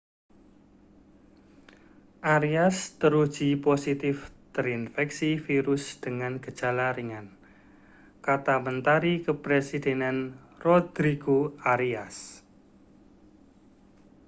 arias 2.35 2.77
teruji 3.01 3.49
positif 3.67 4.17
terinfeksi 4.55 5.29
virus 5.47 5.85
dengan 6.03 6.33
gejala 6.43 6.87
ringan 6.97 7.27
kata 8.27 8.55
mentari 8.65 9.13
kepresidenan 9.25 10.17
rodrigo 10.63 11.39
arias 11.73 12.15